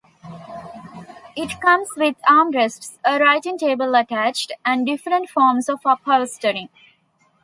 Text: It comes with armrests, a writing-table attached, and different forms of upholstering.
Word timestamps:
It 1.35 1.61
comes 1.61 1.89
with 1.95 2.15
armrests, 2.27 2.97
a 3.05 3.19
writing-table 3.19 3.93
attached, 3.93 4.51
and 4.65 4.83
different 4.83 5.29
forms 5.29 5.69
of 5.69 5.79
upholstering. 5.85 6.69